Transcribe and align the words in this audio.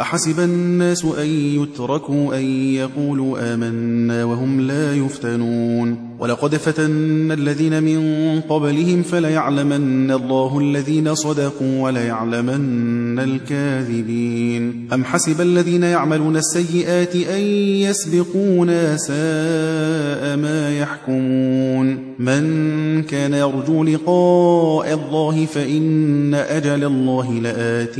أحسب 0.00 0.40
الناس 0.40 1.04
أن 1.04 1.26
يتركوا 1.26 2.38
أن 2.38 2.44
يقولوا 2.74 3.54
آمنا 3.54 4.24
وهم 4.24 4.60
لا 4.60 4.94
يفتنون. 4.94 6.10
ولقد 6.20 6.56
فتنا 6.56 7.34
الذين 7.34 7.82
من 7.82 8.40
قبلهم 8.40 9.02
فليعلمن 9.02 10.10
الله 10.10 10.58
الذين 10.58 11.14
صدقوا 11.14 11.82
وليعلمن 11.82 13.18
الكاذبين. 13.18 14.88
أم 14.92 15.04
حسب 15.04 15.40
الذين 15.40 15.82
يعملون 15.82 16.36
السيئات 16.36 17.16
أن 17.16 17.40
يسبقونا 17.86 18.96
ساء 18.96 20.36
ما 20.36 20.78
يحكمون. 20.78 22.10
من 22.18 23.02
كان 23.02 23.34
يرجو 23.34 23.84
لقاء 23.84 24.94
الله 24.94 25.46
فإن 25.46 26.34
أجل 26.34 26.84
الله 26.84 27.32
لآت 27.32 27.98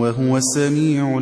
وهو 0.00 0.36
السميع 0.36 1.18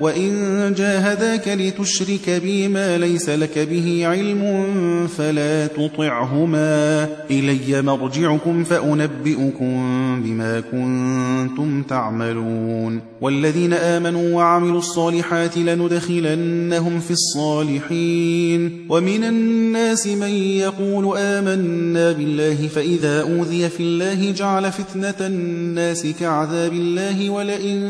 وإن 0.00 0.74
جاهداك 0.76 1.48
لتشرك 1.48 2.30
بي 2.30 2.68
ما 2.68 2.98
ليس 2.98 3.28
لك 3.28 3.58
به 3.58 4.06
علم 4.06 4.66
فلا 5.06 5.66
تطعهما 5.66 7.08
إلي 7.30 7.82
مرجعكم 7.82 8.64
فأنبئكم 8.64 9.76
بما 10.24 10.60
كنتم 10.60 11.82
تعملون 11.82 13.00
والذين 13.20 13.72
آمنوا 13.72 14.34
وعملوا 14.36 14.78
الصالحات 14.78 15.58
لندخلنهم 15.58 17.00
في 17.00 17.10
الصالحين 17.10 18.86
ومن 18.88 19.24
الناس 19.24 20.06
من 20.06 20.28
يقول 20.32 21.18
آمنا 21.18 22.12
بالله 22.12 22.68
فإذا 22.68 23.22
أوذي 23.22 23.68
في 23.68 23.82
الله 23.82 24.30
جعل 24.30 24.72
فتنة 24.72 25.26
الناس 25.26 26.06
كعذاب 26.20 26.72
الله 26.72 27.30
ولئن 27.30 27.80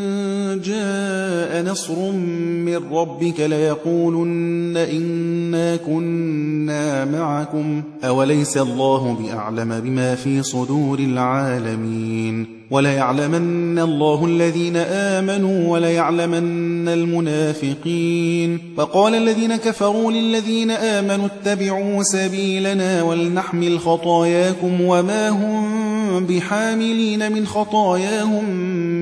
جاء 0.65 1.63
نصر 1.63 1.96
من 1.99 2.77
ربك 2.93 3.41
ليقولن 3.41 4.77
إنا 4.77 5.77
كنا 5.77 7.05
معكم. 7.05 7.83
أوليس 8.05 8.57
الله 8.57 9.17
بأعلم 9.21 9.81
بما 9.81 10.15
في 10.15 10.43
صدور 10.43 10.99
العالمين؟ 10.99 12.47
وليعلمن 12.71 13.79
الله 13.79 14.27
الذين 14.27 14.77
آمنوا 14.77 15.69
وليعلمن 15.69 16.89
المنافقين. 16.89 18.59
وقال 18.77 19.15
الذين 19.15 19.57
كفروا 19.57 20.13
للذين 20.13 20.71
آمنوا 20.71 21.27
اتبعوا 21.27 22.03
سبيلنا 22.03 23.03
ولنحمل 23.03 23.79
خطاياكم 23.79 24.81
وما 24.81 25.29
هم 25.29 25.87
بحاملين 26.27 27.33
من 27.33 27.47
خطاياهم 27.47 28.51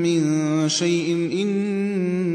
من 0.02 0.24
شيء 0.68 1.28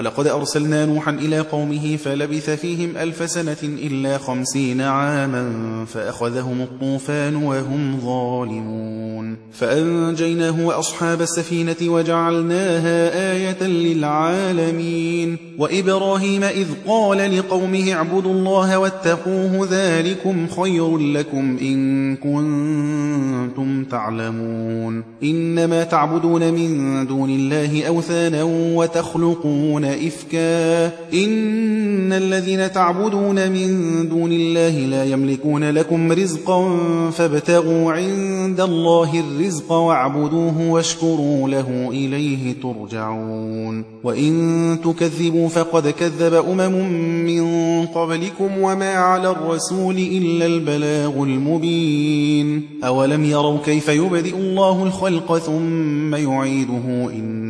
ولقد 0.00 0.26
أرسلنا 0.26 0.86
نوحا 0.86 1.10
إلى 1.10 1.40
قومه 1.40 1.96
فلبث 1.96 2.50
فيهم 2.50 2.96
ألف 2.96 3.30
سنة 3.30 3.56
إلا 3.62 4.18
خمسين 4.18 4.80
عاما 4.80 5.84
فأخذهم 5.84 6.60
الطوفان 6.60 7.36
وهم 7.36 8.00
ظالمون 8.00 9.36
فأنجيناه 9.52 10.66
وأصحاب 10.66 11.20
السفينة 11.20 11.76
وجعلناها 11.82 13.32
آية 13.32 13.62
للعالمين 13.62 15.36
وإبراهيم 15.58 16.44
إذ 16.44 16.66
قال 16.86 17.38
لقومه 17.38 17.92
اعبدوا 17.92 18.32
الله 18.32 18.78
واتقوه 18.78 19.68
ذلكم 19.70 20.46
خير 20.48 20.98
لكم 20.98 21.58
إن 21.62 22.16
كنتم 22.16 23.84
تعلمون 23.84 25.04
إنما 25.22 25.84
تعبدون 25.84 26.52
من 26.52 27.06
دون 27.06 27.30
الله 27.30 27.86
أوثانا 27.88 28.42
وتخلقون 28.76 29.89
إفكا. 29.94 30.86
إن 31.14 32.12
الذين 32.12 32.72
تعبدون 32.72 33.52
من 33.52 33.68
دون 34.08 34.32
الله 34.32 34.78
لا 34.78 35.04
يملكون 35.04 35.70
لكم 35.70 36.12
رزقا 36.12 36.80
فابتغوا 37.10 37.92
عند 37.92 38.60
الله 38.60 39.20
الرزق 39.20 39.72
واعبدوه 39.72 40.70
واشكروا 40.70 41.48
له 41.48 41.88
إليه 41.90 42.54
ترجعون. 42.62 43.84
وإن 44.04 44.78
تكذبوا 44.84 45.48
فقد 45.48 45.88
كذب 45.88 46.34
أمم 46.34 46.90
من 47.26 47.42
قبلكم 47.86 48.58
وما 48.58 48.92
على 48.92 49.30
الرسول 49.30 49.96
إلا 49.96 50.46
البلاغ 50.46 51.22
المبين. 51.22 52.62
أولم 52.84 53.24
يروا 53.24 53.58
كيف 53.64 53.88
يبدئ 53.88 54.36
الله 54.36 54.84
الخلق 54.84 55.38
ثم 55.38 56.14
يعيده 56.14 57.10
إن 57.12 57.49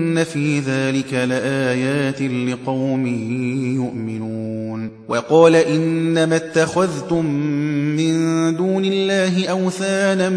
في 0.23 0.59
ذلك 0.59 1.13
لآيات 1.13 2.21
لقوم 2.21 3.07
يؤمنون 3.75 4.91
وقال 5.07 5.55
إنما 5.55 6.35
اتخذتم 6.35 7.25
من 7.95 8.15
دون 8.57 8.85
الله 8.85 9.47
أوثانا 9.47 10.29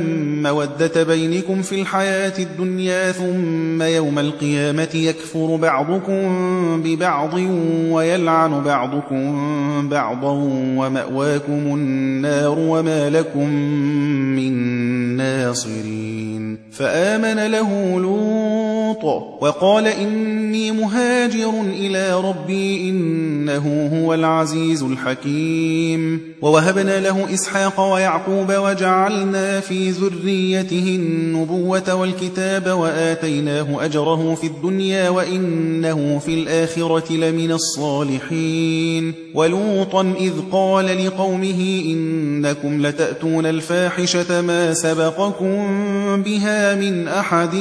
مودة 0.42 1.02
بينكم 1.02 1.62
في 1.62 1.80
الحياة 1.80 2.32
الدنيا 2.38 3.12
ثم 3.12 3.82
يوم 3.82 4.18
القيامة 4.18 4.88
يكفر 4.94 5.56
بعضكم 5.56 6.22
ببعض 6.82 7.34
ويلعن 7.90 8.62
بعضكم 8.62 9.88
بعضا 9.88 10.32
ومأواكم 10.76 11.52
النار 11.52 12.58
وما 12.58 13.10
لكم 13.10 13.48
من 14.36 14.52
ناصرين 15.16 16.58
فآمن 16.72 17.46
له 17.46 18.00
لوط 18.00 18.73
لوط 18.84 19.04
وقال 19.40 19.86
إني 19.86 20.70
مهاجر 20.70 21.50
إلى 21.60 22.20
ربي 22.20 22.90
إنه 22.90 23.90
هو 23.92 24.14
العزيز 24.14 24.82
الحكيم. 24.82 26.20
ووهبنا 26.42 27.00
له 27.00 27.34
إسحاق 27.34 27.80
ويعقوب 27.92 28.52
وجعلنا 28.52 29.60
في 29.60 29.90
ذريته 29.90 30.98
النبوة 31.00 31.94
والكتاب 31.94 32.78
وآتيناه 32.78 33.84
أجره 33.84 34.34
في 34.34 34.46
الدنيا 34.46 35.08
وإنه 35.08 36.18
في 36.18 36.34
الآخرة 36.34 37.12
لمن 37.12 37.52
الصالحين. 37.52 39.14
ولوطا 39.34 40.14
إذ 40.20 40.32
قال 40.52 41.06
لقومه 41.06 41.82
إنكم 41.86 42.86
لتأتون 42.86 43.46
الفاحشة 43.46 44.40
ما 44.40 44.74
سبقكم 44.74 45.54
بها 46.22 46.74
من 46.74 47.08
أحد 47.08 47.54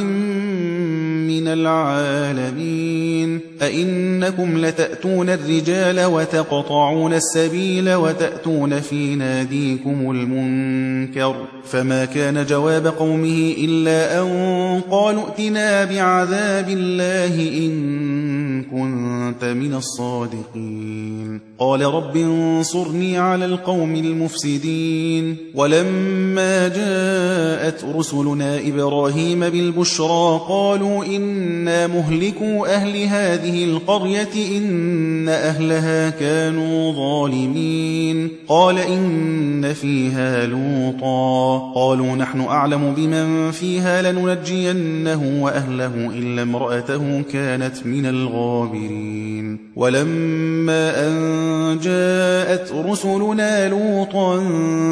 من 1.44 1.48
العالمين. 1.48 3.42
أئنكم 3.66 4.66
لتأتون 4.66 5.30
الرجال 5.30 6.06
وتقطعون 6.06 7.14
السبيل 7.14 7.94
وتأتون 7.94 8.80
في 8.80 9.16
ناديكم 9.16 10.12
المنكر 10.12 11.36
فما 11.64 12.06
كان 12.06 12.46
جواب 12.46 12.88
قومه 12.88 13.54
إلا 13.58 14.22
أن 14.22 14.82
قالوا 14.92 15.24
ائتنا 15.24 15.86
بعذاب 15.86 16.70
الله 16.70 17.36
إن 17.58 18.64
كنت 18.64 19.46
من 19.46 19.74
الصادقين. 19.74 21.42
قال 21.60 21.82
رب 21.82 22.18
انصرني 22.18 23.18
على 23.18 23.46
القوم 23.46 23.96
المفسدين. 23.96 25.38
ولما 25.56 26.68
جاءت 26.68 27.86
رسلنا 27.96 28.60
إبراهيم 28.68 29.40
بالبشرى 29.40 30.42
قالوا 30.48 31.06
إنا 31.06 31.88
مهلكوا 31.88 32.76
أهل 32.76 33.04
هذه 33.04 33.53
القرية 33.54 34.58
إن 34.58 35.30
أهلها 35.30 36.10
كانوا 36.10 36.94
ظالمين. 36.94 38.30
قال 38.48 38.78
إن 38.78 39.74
فيها 39.74 40.46
لوطا. 40.46 41.72
قالوا 41.76 42.16
نحن 42.16 42.42
أعلم 42.42 42.94
بمن 42.98 43.52
فيها 43.52 44.12
لننجينه 44.12 45.44
وأهله 45.44 45.94
إلا 45.96 46.42
امرأته 46.42 47.22
كانت 47.22 47.86
من 47.86 48.06
الغابرين. 48.06 49.74
ولما 49.76 51.08
أن 51.08 51.80
جاءت 51.84 52.72
رسلنا 52.88 53.70
لوطا 53.70 54.44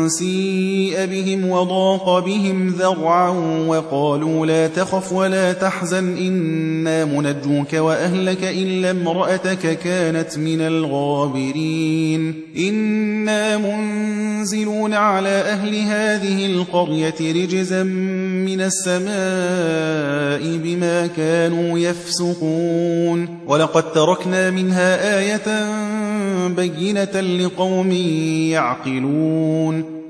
سيء 0.07 1.05
بهم 1.05 1.49
وضاق 1.49 2.19
بهم 2.19 2.69
ذرعا 2.69 3.29
وقالوا 3.67 4.45
لا 4.45 4.67
تخف 4.67 5.13
ولا 5.13 5.53
تحزن 5.53 6.17
إنا 6.17 7.05
منجوك 7.05 7.73
وأهلك 7.73 8.40
إلا 8.43 8.91
امرأتك 8.91 9.79
كانت 9.79 10.37
من 10.37 10.61
الغابرين 10.61 12.33
إنا 12.57 13.57
منزلون 13.57 14.93
على 14.93 15.29
أهل 15.29 15.75
هذه 15.75 16.45
القرية 16.45 17.15
رجزا 17.21 17.83
من 17.83 18.61
السماء 18.61 20.57
بما 20.57 21.07
كانوا 21.17 21.79
يفسقون 21.79 23.27
ولقد 23.47 23.91
تركنا 23.91 24.49
منها 24.49 25.19
آية 25.19 25.67
بينة 26.47 27.21
لقوم 27.21 27.91
يعقلون 28.51 30.00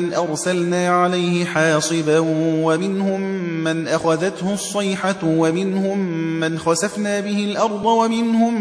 من 0.00 0.14
أرسلنا 0.14 0.88
عليه 0.88 1.44
حاصبا 1.44 2.18
ومنهم 2.64 3.20
من 3.64 3.88
أخذته 3.88 4.52
الصيحة 4.52 5.16
ومنهم 5.24 5.98
من 6.40 6.58
خسفنا 6.58 7.20
به 7.20 7.44
الأرض 7.44 7.84
ومنهم 7.84 8.54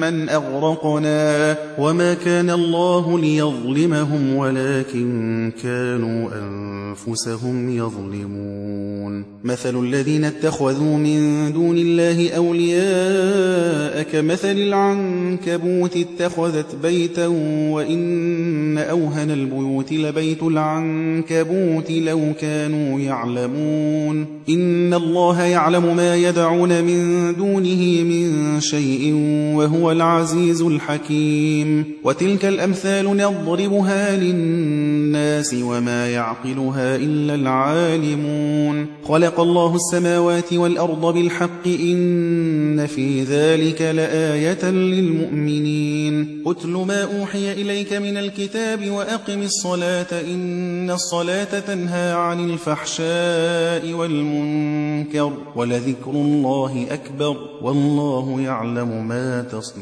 من 0.00 0.28
أغرقنا 0.28 1.56
وما 1.78 2.14
كان 2.14 2.50
الله 2.50 3.18
ليظلمهم 3.18 4.36
ولكن 4.36 5.52
كانوا 5.62 6.28
أنفسهم 6.42 7.76
يظلمون. 7.76 9.24
مثل 9.44 9.80
الذين 9.84 10.24
اتخذوا 10.24 10.96
من 10.96 11.52
دون 11.52 11.78
الله 11.78 12.30
أولياء 12.30 14.02
كمثل 14.02 14.56
العنكبوت 14.56 15.96
اتخذت 15.96 16.76
بيتا 16.82 17.26
وإن 17.70 18.78
أوهن 18.78 19.30
البيوت 19.30 19.92
لبيت 19.92 20.42
العنكبوت 20.42 21.90
لو 21.90 22.32
كانوا 22.40 23.00
يعلمون. 23.00 24.26
إن 24.48 24.94
الله 24.94 25.42
يعلم 25.42 25.96
ما 25.96 26.16
يدعون 26.16 26.84
من 26.84 27.34
دونه 27.34 28.02
من 28.02 28.60
شيء 28.60 29.12
وهو 29.56 29.83
العزيز 29.92 30.62
الحكيم. 30.62 31.84
وتلك 32.04 32.44
الأمثال 32.44 33.16
نضربها 33.16 34.16
للناس 34.16 35.56
وما 35.62 36.10
يعقلها 36.10 36.96
إلا 36.96 37.34
العالمون. 37.34 38.86
خلق 39.04 39.40
الله 39.40 39.74
السماوات 39.76 40.52
والأرض 40.52 41.14
بالحق 41.14 41.66
إن 41.66 42.86
في 42.86 43.22
ذلك 43.22 43.82
لآية 43.82 44.70
للمؤمنين. 44.70 46.42
أتل 46.46 46.68
ما 46.68 47.20
أوحي 47.20 47.52
إليك 47.52 47.92
من 47.92 48.16
الكتاب 48.16 48.90
وأقم 48.90 49.42
الصلاة 49.42 50.20
إن 50.34 50.90
الصلاة 50.90 51.60
تنهى 51.60 52.12
عن 52.12 52.50
الفحشاء 52.50 53.92
والمنكر 53.92 55.32
ولذكر 55.56 56.10
الله 56.10 56.86
أكبر 56.90 57.36
والله 57.62 58.40
يعلم 58.40 59.08
ما 59.08 59.42
تصنعون. 59.42 59.73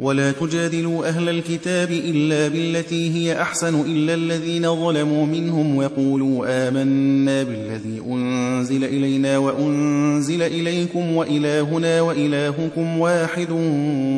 ولا 0.00 0.32
تجادلوا 0.32 1.08
أهل 1.08 1.28
الكتاب 1.28 1.90
إلا 1.90 2.48
بالتي 2.48 3.10
هي 3.14 3.42
أحسن 3.42 3.80
إلا 3.80 4.14
الذين 4.14 4.62
ظلموا 4.62 5.26
منهم 5.26 5.76
وقولوا 5.76 6.68
آمنا 6.68 7.42
بالذي 7.42 8.02
أنزل 8.10 8.84
إلينا 8.84 9.38
وأنزل 9.38 10.42
إليكم 10.42 11.16
وإلهنا 11.16 12.00
وإلهكم 12.00 12.98
واحد 12.98 13.48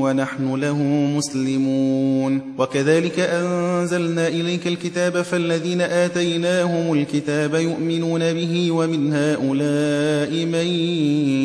ونحن 0.02 0.54
له 0.54 0.82
مسلمون. 1.16 2.40
وكذلك 2.58 3.20
أنزلنا 3.20 4.28
إليك 4.28 4.66
الكتاب 4.66 5.22
فالذين 5.22 5.80
آتيناهم 5.80 6.92
الكتاب 6.92 7.54
يؤمنون 7.54 8.32
به 8.32 8.70
ومن 8.70 9.12
هؤلاء 9.12 10.46
من 10.46 10.66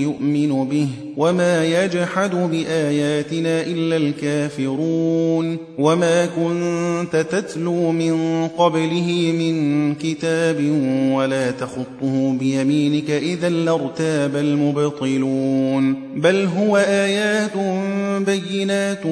يؤمن 0.01 0.69
به. 0.69 0.87
وما 1.17 1.65
يجحد 1.65 2.35
بآياتنا 2.35 3.61
إلا 3.61 3.97
الكافرون 3.97 5.57
وما 5.77 6.25
كنت 6.25 7.15
تتلو 7.15 7.91
من 7.91 8.47
قبله 8.47 9.33
من 9.39 9.95
كتاب 9.95 10.57
ولا 11.11 11.51
تخطه 11.51 12.33
بيمينك 12.39 13.09
إذا 13.09 13.49
لارتاب 13.49 14.35
المبطلون 14.35 15.95
بل 16.15 16.47
هو 16.57 16.77
آيات 16.77 17.57
بينات 18.25 19.03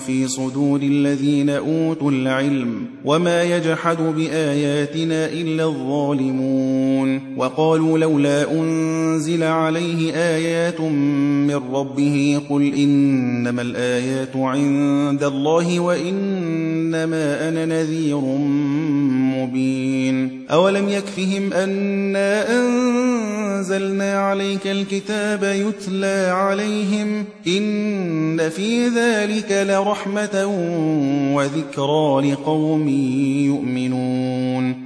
في 0.00 0.28
صدور 0.28 0.80
الذين 0.82 1.50
أوتوا 1.50 2.10
العلم 2.10 2.86
وما 3.04 3.42
يجحد 3.42 3.96
بآياتنا 4.02 5.26
إلا 5.26 5.64
الظالمون 5.64 7.36
وقالوا 7.36 7.98
لولا 7.98 8.52
أنزل 8.52 9.42
عليه 9.42 10.14
آيات 10.14 10.75
من 10.80 11.60
ربه 11.72 12.40
قل 12.50 12.74
إنما 12.74 13.62
الآيات 13.62 14.36
عند 14.36 15.24
الله 15.24 15.80
وإنما 15.80 17.48
أنا 17.48 17.66
نذير 17.66 18.20
مبين. 19.36 20.46
أولم 20.50 20.88
يكفهم 20.88 21.52
أنا 21.52 22.58
أنزل 22.60 23.36
أنزلنا 23.66 24.18
عليك 24.18 24.66
الكتاب 24.66 25.42
يتلى 25.42 26.30
عليهم 26.32 27.24
إن 27.46 28.48
في 28.48 28.88
ذلك 28.88 29.66
لرحمة 29.68 30.46
وذكرى 31.34 32.30
لقوم 32.30 32.88
يؤمنون. 33.48 34.85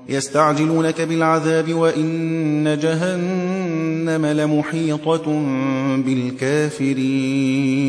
يستعجلونك 0.11 1.01
بالعذاب 1.01 1.73
وإن 1.73 2.79
جهنم 2.81 4.25
لمحيطة 4.25 5.25
بالكافرين. 5.97 7.81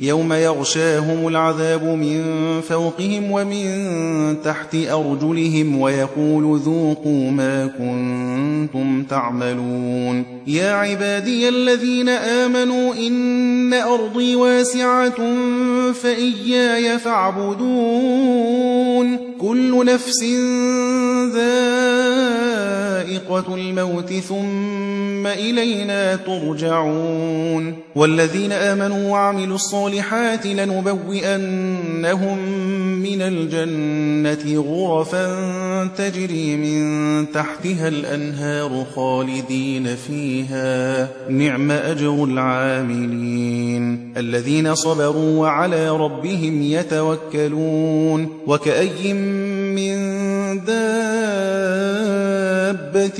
يوم 0.00 0.32
يغشاهم 0.32 1.28
العذاب 1.28 1.84
من 1.84 2.22
فوقهم 2.68 3.30
ومن 3.30 4.36
تحت 4.44 4.74
أرجلهم 4.74 5.80
ويقول 5.80 6.58
ذوقوا 6.58 7.30
ما 7.30 7.66
كنتم 7.66 9.02
تعملون. 9.02 10.24
يا 10.46 10.72
عبادي 10.72 11.48
الذين 11.48 12.08
آمنوا 12.08 12.94
إن 12.94 13.74
أرضي 13.74 14.36
واسعة 14.36 15.16
فإياي 15.92 16.98
فاعبدون. 16.98 18.48
كل 19.40 19.86
نفس 19.86 20.22
ذائقة 23.28 23.54
الموت 23.54 24.12
ثم 24.12 25.26
إلينا 25.26 26.16
ترجعون 26.16 27.74
والذين 27.94 28.52
آمنوا 28.52 29.10
وعملوا 29.10 29.54
الصالحات 29.54 30.46
لنبوئنهم 30.46 32.38
من 33.02 33.22
الجنة 33.22 34.60
غرفا 34.60 35.26
تجري 35.98 36.56
من 36.56 37.32
تحتها 37.32 37.88
الأنهار 37.88 38.86
خالدين 38.94 39.96
فيها. 39.96 41.08
نعم 41.28 41.70
أجر 41.70 42.24
العاملين. 42.24 44.12
الذين 44.16 44.74
صبروا 44.74 45.38
وعلى 45.40 45.90
ربهم 45.90 46.62
يتوكلون. 46.62 48.28
وكأي 48.46 49.12
من 49.12 49.98
دابة 50.64 52.07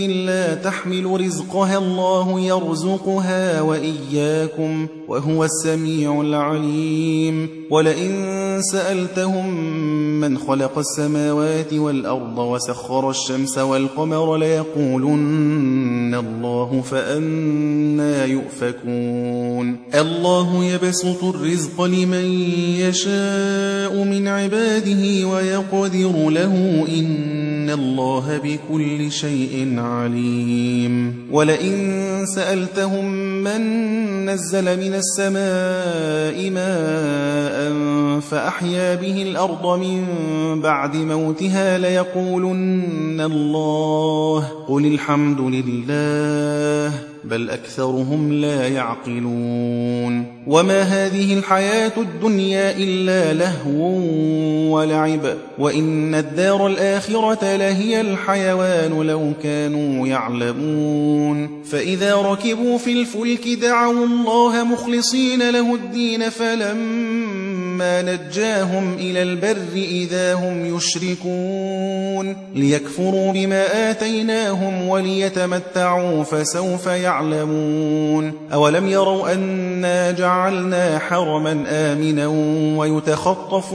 لا 0.01 0.55
تحمل 0.55 1.21
رزقها 1.21 1.79
الله 1.79 2.41
يرزقها 2.41 3.61
وإياكم 3.61 4.87
وهو 5.09 5.45
السميع 5.45 6.21
العليم. 6.21 7.49
ولئن 7.71 8.61
سألتهم 8.73 9.61
من 10.21 10.39
خلق 10.39 10.79
السماوات 10.79 11.73
والأرض 11.73 12.39
وسخر 12.39 13.11
الشمس 13.11 13.59
والقمر 13.59 14.37
ليقولن 14.37 16.15
الله 16.15 16.83
فأنا 16.91 18.25
يؤفكون. 18.25 19.77
الله 19.95 20.65
يبسط 20.65 21.25
الرزق 21.25 21.83
لمن 21.83 22.25
يشاء 22.79 24.05
من 24.05 24.29
عباده 24.29 25.29
ويقدر 25.29 26.31
له 26.31 26.85
إن 26.89 27.48
الله 27.71 28.41
بكل 28.45 29.13
شيء 29.13 29.75
عليم 29.79 31.15
ولئن 31.31 32.27
سألتهم 32.27 33.05
من 33.45 33.61
نزل 34.27 34.65
من 34.65 34.95
السماء 34.95 36.51
ماء 36.51 37.59
فأحيا 38.21 38.95
به 38.95 39.23
الأرض 39.23 39.79
من 39.79 40.05
بعد 40.61 40.97
موتها 40.97 41.79
ليقولن 41.79 43.21
الله 43.21 44.49
قل 44.69 44.87
الحمد 44.87 45.41
لله 45.41 46.93
بل 47.31 47.51
أكثرهم 47.51 48.33
لا 48.33 48.69
يعقلون. 48.69 50.25
وما 50.47 50.83
هذه 50.83 51.39
الحياة 51.39 51.93
الدنيا 51.97 52.77
إلا 52.77 53.33
لهو 53.33 53.99
ولعب. 54.75 55.37
وإن 55.59 56.15
الدار 56.15 56.67
الآخرة 56.67 57.57
لهي 57.57 58.01
الحيوان 58.01 59.03
لو 59.07 59.33
كانوا 59.43 60.07
يعلمون. 60.07 61.63
فإذا 61.65 62.15
ركبوا 62.15 62.79
في 62.79 62.93
الفلك 62.93 63.49
دعوا 63.49 64.07
الله 64.07 64.65
مخلصين 64.65 65.51
له 65.51 65.75
الدين 65.75 66.31
فلما 66.31 67.48
نجاهم 67.83 68.95
إلى 68.95 69.23
البر 69.23 69.75
إذا 69.75 70.35
هم 70.35 70.77
يشركون 70.77 72.37
ليكفروا 72.55 73.33
بما 73.33 73.91
آتيناهم 73.91 74.89
وليتمتعوا 74.89 76.25
فسوف 76.25 76.87
يعلمون 76.87 78.33
أولم 78.53 78.89
يروا 78.89 79.33
أنا 79.33 80.11
جعلنا 80.11 80.99
حرما 80.99 81.65
آمنا 81.69 82.27
ويتخطف 82.79 83.75